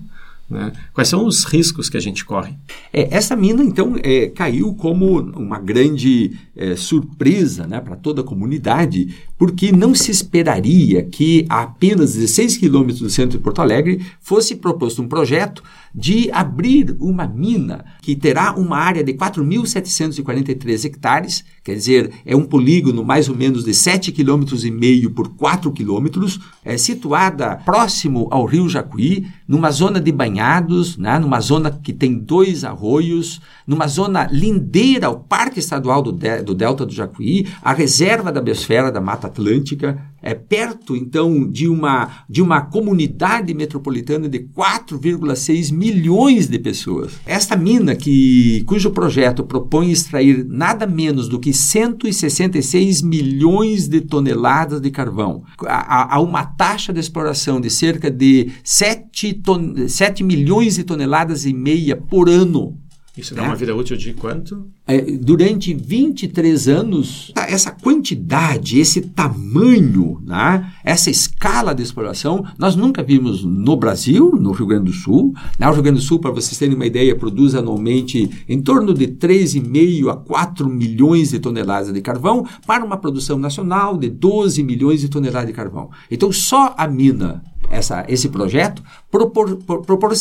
[0.52, 0.70] né?
[0.92, 2.54] Quais são os riscos que a gente corre?
[2.92, 8.24] É, essa mina, então, é, caiu como uma grande é, surpresa né, para toda a
[8.24, 14.00] comunidade, porque não se esperaria que a apenas 16 quilômetros do centro de Porto Alegre
[14.20, 21.44] fosse proposto um projeto de abrir uma mina que terá uma área de 4.743 hectares,
[21.62, 26.78] quer dizer, é um polígono mais ou menos de 7,5 km por 4 quilômetros, é,
[26.78, 32.64] situada próximo ao rio Jacuí, numa zona de banhados, né, numa zona que tem dois
[32.64, 38.32] arroios, numa zona lindeira ao Parque Estadual do, de, do Delta do Jacuí, a reserva
[38.32, 44.38] da biosfera da Mata Atlântica, é perto então de uma de uma comunidade metropolitana de
[44.38, 47.14] 4,6 milhões de pessoas.
[47.26, 54.80] Esta mina que cujo projeto propõe extrair nada menos do que 166 milhões de toneladas
[54.80, 60.76] de carvão a, a uma taxa de exploração de cerca de 7, ton 7 milhões
[60.76, 62.81] de toneladas e meia por ano
[63.16, 64.66] isso dá uma vida útil de quanto?
[64.86, 73.02] É, durante 23 anos, essa quantidade, esse tamanho, né, essa escala de exploração, nós nunca
[73.02, 75.34] vimos no Brasil, no Rio Grande do Sul.
[75.58, 75.68] Né?
[75.68, 79.06] O Rio Grande do Sul, para vocês terem uma ideia, produz anualmente em torno de
[79.06, 85.02] 3,5 a 4 milhões de toneladas de carvão, para uma produção nacional de 12 milhões
[85.02, 85.90] de toneladas de carvão.
[86.10, 87.42] Então, só a mina
[87.72, 90.12] essa, esse projeto propor, propor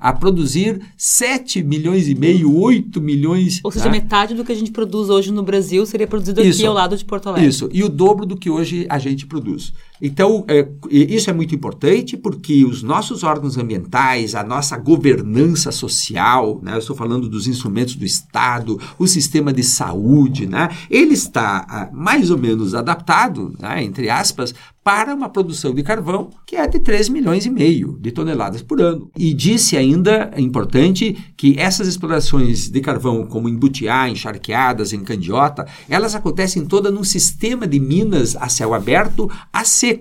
[0.00, 3.60] a produzir 7 milhões e meio, 8 milhões.
[3.62, 3.90] Ou seja, tá?
[3.90, 6.96] metade do que a gente produz hoje no Brasil seria produzido isso, aqui ao lado
[6.96, 7.48] de Porto Alegre.
[7.48, 9.72] Isso, e o dobro do que hoje a gente produz.
[10.06, 16.60] Então, é, isso é muito importante porque os nossos órgãos ambientais, a nossa governança social,
[16.62, 21.64] né, eu estou falando dos instrumentos do Estado, o sistema de saúde, né, ele está
[21.66, 26.68] ah, mais ou menos adaptado, né, entre aspas, para uma produção de carvão que é
[26.68, 29.10] de 3 milhões e meio de toneladas por ano.
[29.16, 34.92] E disse ainda, é importante, que essas explorações de carvão, como em Butiá, em Charqueadas,
[34.92, 39.93] em Candiota, elas acontecem toda num sistema de minas a céu aberto a seco.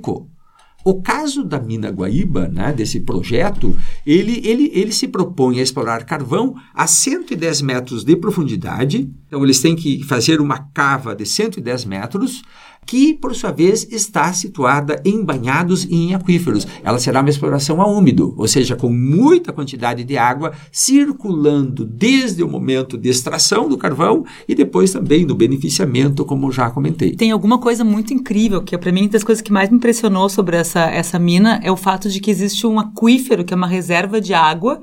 [0.85, 3.75] O caso da mina Guaíba, né, desse projeto,
[4.05, 9.09] ele, ele, ele se propõe a explorar carvão a 110 metros de profundidade.
[9.27, 12.41] Então, eles têm que fazer uma cava de 110 metros
[12.85, 16.67] que, por sua vez, está situada em banhados e em aquíferos.
[16.83, 22.43] Ela será uma exploração a úmido, ou seja, com muita quantidade de água circulando desde
[22.43, 27.15] o momento de extração do carvão e depois também do beneficiamento, como já comentei.
[27.15, 29.77] Tem alguma coisa muito incrível, que é para mim uma das coisas que mais me
[29.77, 33.57] impressionou sobre essa, essa mina é o fato de que existe um aquífero, que é
[33.57, 34.81] uma reserva de água,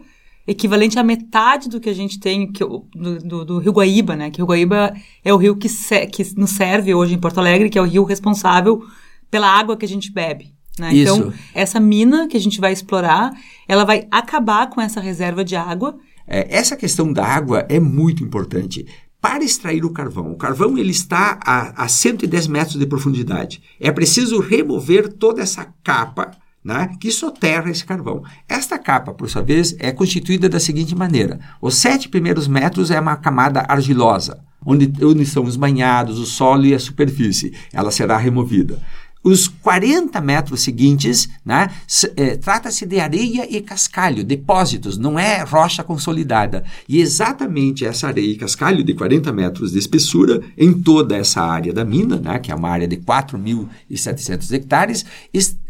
[0.50, 4.30] equivalente à metade do que a gente tem que, do, do, do, Rio Guaíba, né?
[4.30, 4.92] Que o Guaíba
[5.24, 7.86] é o rio que, se, que nos serve hoje em Porto Alegre, que é o
[7.86, 8.82] rio responsável
[9.30, 10.52] pela água que a gente bebe.
[10.76, 10.90] Né?
[10.92, 13.30] Então, essa mina que a gente vai explorar,
[13.68, 15.96] ela vai acabar com essa reserva de água.
[16.26, 18.84] É, essa questão da água é muito importante.
[19.20, 23.62] Para extrair o carvão, o carvão ele está a, a 110 metros de profundidade.
[23.78, 26.32] É preciso remover toda essa capa
[26.64, 28.22] né, que soterra esse carvão.
[28.48, 33.00] Esta capa, por sua vez, é constituída da seguinte maneira: os sete primeiros metros é
[33.00, 37.54] uma camada argilosa, onde, onde estão os banhados, o solo e a superfície.
[37.72, 38.78] Ela será removida.
[39.22, 41.68] Os 40 metros seguintes, né,
[42.16, 46.64] é, trata-se de areia e cascalho, depósitos, não é rocha consolidada.
[46.88, 51.70] E exatamente essa areia e cascalho de 40 metros de espessura em toda essa área
[51.70, 55.04] da mina, né, que é uma área de 4.700 hectares,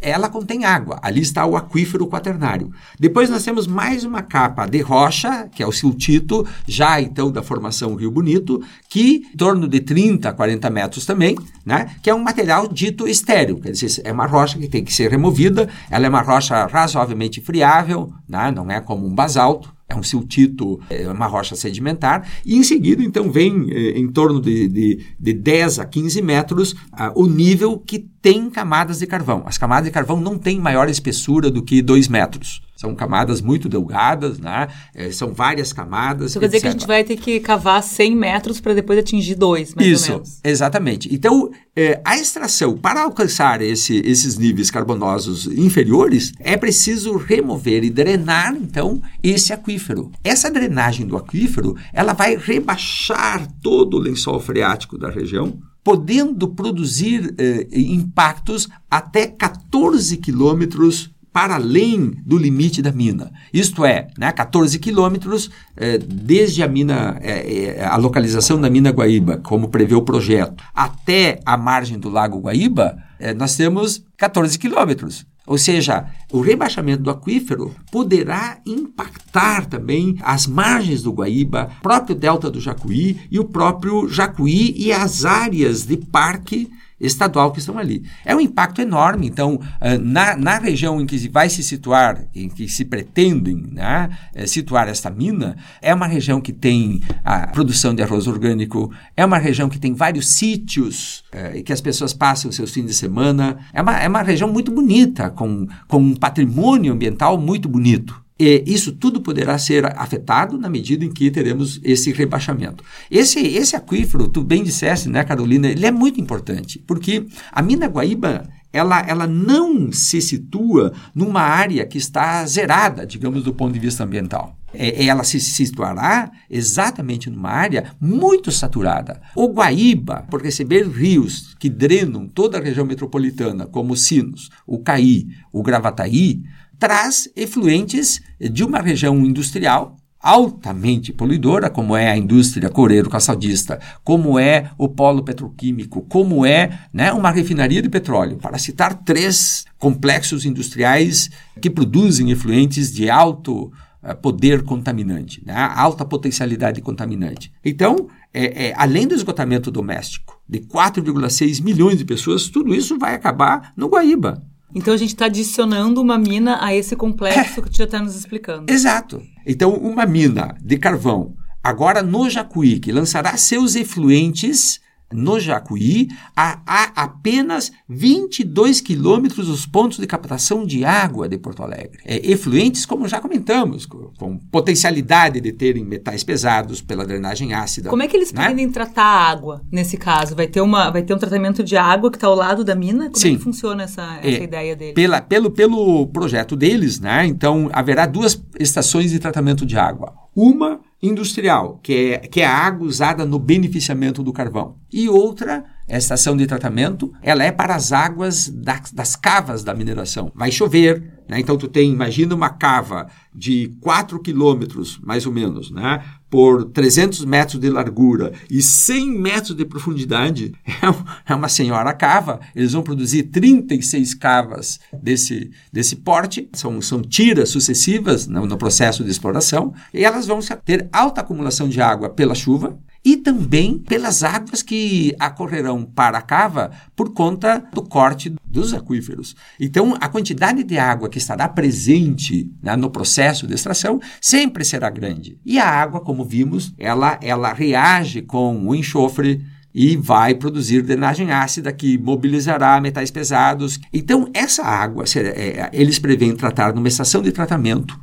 [0.01, 1.01] ela contém água.
[1.03, 2.71] Ali está o aquífero quaternário.
[3.01, 7.43] Depois nós temos mais uma capa de rocha, que é o siltito, já então da
[7.43, 11.37] formação Rio Bonito, que em torno de 30 a 40 metros também,
[11.67, 14.93] né, que é um material dito estéreo quer dizer, é uma rocha que tem que
[14.93, 18.51] ser removida, ela é uma rocha razoavelmente friável, né?
[18.51, 23.03] não é como um basalto, é um siltito, é uma rocha sedimentar, e em seguida,
[23.03, 27.77] então, vem eh, em torno de, de, de 10 a 15 metros ah, o nível
[27.77, 29.43] que tem camadas de carvão.
[29.47, 32.61] As camadas de carvão não têm maior espessura do que 2 metros.
[32.77, 34.69] São camadas muito delgadas, né?
[34.95, 36.31] É, são várias camadas.
[36.31, 39.35] Isso quer dizer que a gente vai ter que cavar 100 metros para depois atingir
[39.35, 40.41] 2, mais Isso, ou menos.
[40.43, 41.15] exatamente.
[41.15, 47.91] Então, é, a extração, para alcançar esse, esses níveis carbonosos inferiores, é preciso remover e
[47.91, 49.80] drenar, então, esse aquífero.
[50.23, 57.35] Essa drenagem do aquífero, ela vai rebaixar todo o lençol freático da região, podendo produzir
[57.39, 63.31] eh, impactos até 14 quilômetros para além do limite da mina.
[63.53, 69.39] Isto é, né, 14 quilômetros eh, desde a mina, eh, a localização da mina Guaíba,
[69.39, 72.97] como prevê o projeto, até a margem do lago Guaíba,
[73.37, 75.27] nós temos 14 quilômetros.
[75.47, 82.51] Ou seja, o rebaixamento do aquífero poderá impactar também as margens do Guaíba, próprio delta
[82.51, 86.71] do Jacuí e o próprio Jacuí e as áreas de parque
[87.01, 88.05] estadual que estão ali.
[88.25, 89.27] É um impacto enorme.
[89.27, 94.11] Então, ah, na, na região em que vai se situar, em que se pretendem né,
[94.35, 99.25] eh, situar esta mina, é uma região que tem a produção de arroz orgânico, é
[99.25, 103.59] uma região que tem vários sítios é, que as pessoas passam seus fins de semana.
[103.73, 108.21] É uma, é uma região muito bonita, com, com um patrimônio ambiental muito bonito.
[108.67, 112.83] Isso tudo poderá ser afetado na medida em que teremos esse rebaixamento.
[113.11, 117.87] Esse, esse aquífero, tu bem disseste, né, Carolina, ele é muito importante, porque a mina
[117.87, 123.81] Guaíba ela, ela não se situa numa área que está zerada, digamos, do ponto de
[123.81, 124.57] vista ambiental.
[124.73, 129.21] É, ela se situará exatamente numa área muito saturada.
[129.35, 134.79] O Guaíba, por receber rios que drenam toda a região metropolitana, como o Sinos, o
[134.79, 136.43] Caí, o Gravataí,
[136.81, 144.71] traz efluentes de uma região industrial altamente poluidora, como é a indústria coreiro-caçadista, como é
[144.77, 151.31] o polo petroquímico, como é né, uma refinaria de petróleo, para citar três complexos industriais
[151.61, 153.73] que produzem efluentes de alto
[154.03, 157.51] uh, poder contaminante, né, alta potencialidade contaminante.
[157.65, 163.15] Então, é, é, além do esgotamento doméstico de 4,6 milhões de pessoas, tudo isso vai
[163.15, 164.50] acabar no Guaíba.
[164.75, 167.63] Então a gente está adicionando uma mina a esse complexo é.
[167.63, 168.71] que tu já está nos explicando.
[168.73, 169.23] Exato.
[169.47, 174.81] Então, uma mina de carvão, agora no Jacuí, que lançará seus efluentes
[175.13, 181.63] no Jacuí, há, há apenas 22 quilômetros dos pontos de captação de água de Porto
[181.63, 181.99] Alegre.
[182.05, 187.91] É, efluentes, como já comentamos, com, com, potencialidade de terem metais pesados pela drenagem ácida.
[187.91, 188.43] Como é que eles né?
[188.43, 190.37] pretendem tratar a água nesse caso?
[190.37, 193.05] Vai ter, uma, vai ter um tratamento de água que está ao lado da mina?
[193.07, 193.35] Como Sim.
[193.35, 194.95] é que funciona essa, essa é, ideia deles?
[194.95, 197.27] Pela, pelo, pelo projeto deles, né?
[197.27, 200.15] então haverá duas estações de tratamento de água.
[200.35, 204.77] Uma industrial, que é, que é a água usada no beneficiamento do carvão.
[204.93, 209.75] E outra, a estação de tratamento, ela é para as águas da, das cavas da
[209.75, 210.31] mineração.
[210.35, 211.41] Vai chover, né?
[211.41, 216.05] então tu tem, imagina uma cava de 4 quilômetros, mais ou menos, né?
[216.31, 222.41] Por 300 metros de largura e 100 metros de profundidade, é, é uma senhora cava.
[222.55, 229.03] Eles vão produzir 36 cavas desse, desse porte, são, são tiras sucessivas no, no processo
[229.03, 234.23] de exploração, e elas vão ter alta acumulação de água pela chuva, e também pelas
[234.23, 239.35] águas que acorrerão para a cava por conta do corte dos aquíferos.
[239.59, 244.91] Então, a quantidade de água que estará presente né, no processo de extração sempre será
[244.91, 245.39] grande.
[245.45, 251.31] E a água, como vimos, ela, ela reage com o enxofre e vai produzir drenagem
[251.31, 253.79] ácida que mobilizará metais pesados.
[253.93, 257.99] Então, essa água, é, eles prevêem tratar numa estação de tratamento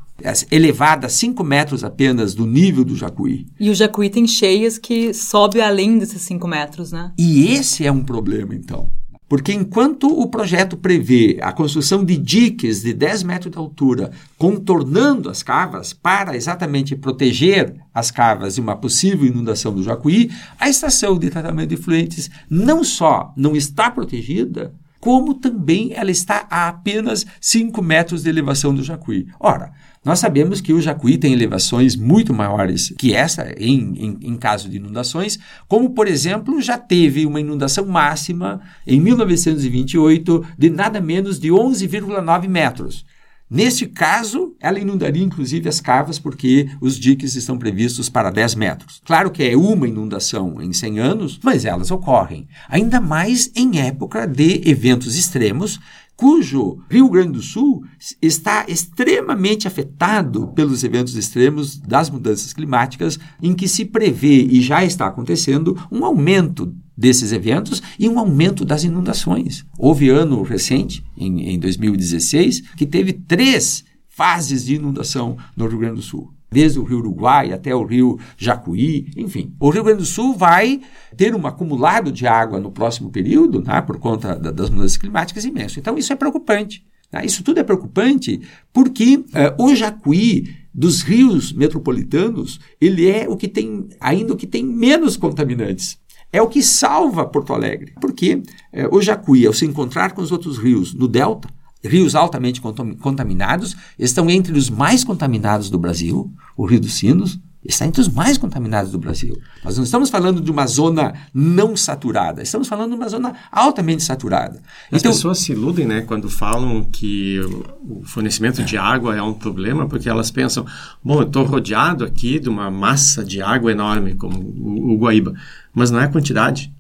[0.52, 3.48] elevada 5 metros apenas do nível do Jacuí.
[3.60, 7.12] E o Jacuí tem cheias que sobe além desses 5 metros, né?
[7.18, 8.90] E esse é um problema, então.
[9.30, 15.30] Porque enquanto o projeto prevê a construção de diques de 10 metros de altura, contornando
[15.30, 21.20] as cavas para exatamente proteger as cavas de uma possível inundação do Jacuí, a estação
[21.20, 27.26] de tratamento de efluentes não só não está protegida, como também ela está a apenas
[27.42, 29.28] 5 metros de elevação do Jacuí.
[29.40, 29.74] Ora,
[30.08, 34.70] nós sabemos que o Jacuí tem elevações muito maiores que essa em, em, em, caso
[34.70, 35.38] de inundações,
[35.68, 42.48] como, por exemplo, já teve uma inundação máxima em 1928 de nada menos de 11,9
[42.48, 43.06] metros.
[43.50, 49.02] Neste caso, ela inundaria inclusive as cavas, porque os diques estão previstos para 10 metros.
[49.06, 52.48] Claro que é uma inundação em 100 anos, mas elas ocorrem.
[52.70, 55.80] Ainda mais em época de eventos extremos,
[56.18, 57.86] cujo Rio Grande do Sul
[58.20, 64.84] está extremamente afetado pelos eventos extremos das mudanças climáticas, em que se prevê e já
[64.84, 69.64] está acontecendo um aumento desses eventos e um aumento das inundações.
[69.78, 75.98] Houve ano recente, em, em 2016, que teve três fases de inundação no Rio Grande
[75.98, 79.54] do Sul desde o Rio Uruguai até o Rio Jacuí, enfim.
[79.60, 80.82] O Rio Grande do Sul vai
[81.16, 85.46] ter um acumulado de água no próximo período, né, por conta da, das mudanças climáticas
[85.46, 85.80] imenso.
[85.80, 86.86] Então isso é preocupante.
[87.12, 87.26] Né?
[87.26, 88.42] Isso tudo é preocupante
[88.74, 94.46] porque uh, o Jacuí dos rios metropolitanos, ele é o que tem ainda o que
[94.46, 96.00] tem menos contaminantes
[96.32, 97.94] é o que salva Porto Alegre.
[98.00, 98.42] Porque
[98.72, 101.50] é, o Jacuí, ao se encontrar com os outros rios no delta,
[101.84, 107.86] rios altamente contaminados, estão entre os mais contaminados do Brasil, o Rio dos Sinos, está
[107.86, 109.38] entre os mais contaminados do Brasil.
[109.64, 114.04] Nós não estamos falando de uma zona não saturada, estamos falando de uma zona altamente
[114.04, 114.62] saturada.
[114.92, 117.40] As então, pessoas se iludem né, quando falam que
[117.84, 120.66] o fornecimento de água é um problema, porque elas pensam,
[121.04, 125.34] bom, eu estou rodeado aqui de uma massa de água enorme, como o, o Guaíba,
[125.74, 126.72] mas não é a quantidade.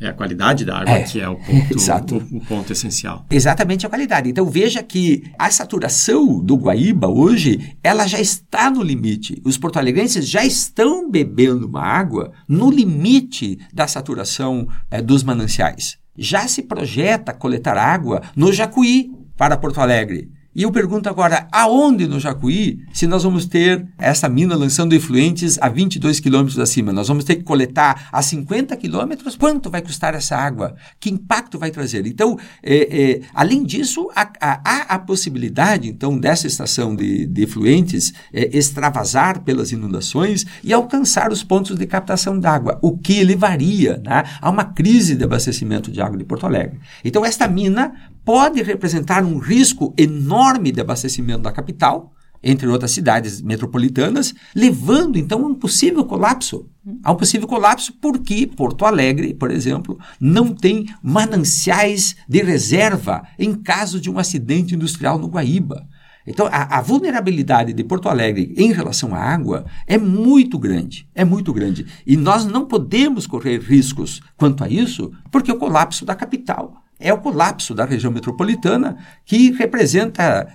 [0.00, 3.26] É a qualidade da água é, que é o ponto, o, o ponto essencial.
[3.30, 4.30] Exatamente a qualidade.
[4.30, 9.40] Então veja que a saturação do Guaíba hoje, ela já está no limite.
[9.44, 15.98] Os porto-alegrenses já estão bebendo uma água no limite da saturação é, dos mananciais.
[16.16, 20.30] Já se projeta coletar água no Jacuí para Porto Alegre.
[20.52, 25.56] E eu pergunto agora, aonde no Jacuí, se nós vamos ter essa mina lançando efluentes
[25.62, 26.92] a 22 quilômetros acima?
[26.92, 29.36] Nós vamos ter que coletar a 50 quilômetros?
[29.36, 30.74] Quanto vai custar essa água?
[30.98, 32.04] Que impacto vai trazer?
[32.04, 38.12] Então, é, é, além disso, há, há, a possibilidade, então, dessa estação de, de efluentes
[38.32, 44.24] é, extravasar pelas inundações e alcançar os pontos de captação d'água, o que levaria né,
[44.40, 46.80] a uma crise de abastecimento de água de Porto Alegre.
[47.04, 47.92] Então, esta mina
[48.24, 52.12] pode representar um risco enorme de abastecimento da capital,
[52.42, 56.66] entre outras cidades metropolitanas, levando então a um possível colapso.
[57.02, 63.54] A um possível colapso porque Porto Alegre, por exemplo, não tem mananciais de reserva em
[63.54, 65.86] caso de um acidente industrial no Guaíba.
[66.26, 71.24] Então, a, a, vulnerabilidade de Porto Alegre em relação à água é muito grande, é
[71.24, 71.86] muito grande.
[72.06, 77.12] E nós não podemos correr riscos quanto a isso, porque o colapso da capital é
[77.12, 80.46] o colapso da região metropolitana, que representa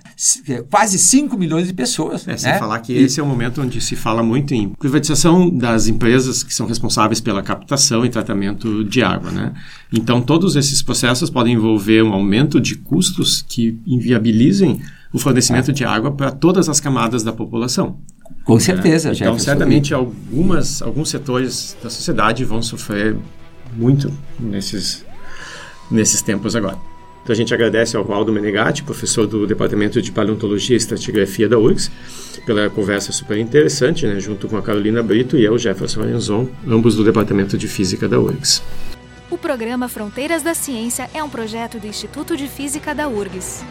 [0.48, 2.26] é, quase 5 milhões de pessoas.
[2.28, 2.58] É, sem né?
[2.58, 3.02] falar que e...
[3.02, 7.20] esse é o momento onde se fala muito em privatização das empresas que são responsáveis
[7.20, 9.30] pela captação e tratamento de água.
[9.30, 9.52] Né?
[9.92, 14.80] Então, todos esses processos podem envolver um aumento de custos que inviabilizem
[15.12, 17.98] o fornecimento de água para todas as camadas da população.
[18.44, 19.12] Com certeza, é.
[19.12, 23.16] Então, certamente, algumas, alguns setores da sociedade vão sofrer
[23.76, 25.05] muito nesses
[25.90, 26.78] nesses tempos agora.
[27.22, 31.58] Então a gente agradece ao Valdo Menegatti, professor do Departamento de Paleontologia e Estratigrafia da
[31.58, 31.90] URGS,
[32.46, 36.94] pela conversa super interessante, né, junto com a Carolina Brito e eu, Jefferson Arenzon, ambos
[36.94, 38.62] do Departamento de Física da URGS.
[39.28, 43.64] O programa Fronteiras da Ciência é um projeto do Instituto de Física da URGS.